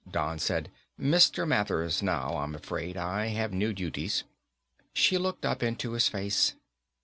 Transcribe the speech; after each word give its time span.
Don 0.09 0.39
said, 0.39 0.71
"Mr. 0.99 1.47
Mathers 1.47 2.01
now, 2.01 2.35
I'm 2.37 2.55
afraid. 2.55 2.97
I 2.97 3.27
have 3.27 3.53
new 3.53 3.71
duties." 3.71 4.23
She 4.95 5.19
looked 5.19 5.45
up 5.45 5.61
into 5.61 5.91
his 5.91 6.07
face. 6.09 6.55